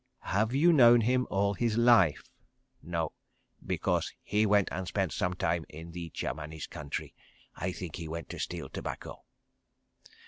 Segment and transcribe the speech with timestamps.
[0.33, 2.23] "Have you known him all his life?"
[2.81, 3.11] "No,
[3.63, 7.13] because he went and spent some time in the Germanis' country.
[7.55, 9.21] I think he went to steal tobacco."